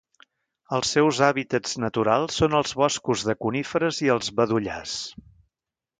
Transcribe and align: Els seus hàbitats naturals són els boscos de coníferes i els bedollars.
Els 0.77 0.93
seus 0.95 1.19
hàbitats 1.27 1.77
naturals 1.83 2.39
són 2.41 2.57
els 2.61 2.73
boscos 2.81 3.27
de 3.29 3.37
coníferes 3.47 4.01
i 4.07 4.11
els 4.15 4.35
bedollars. 4.41 4.99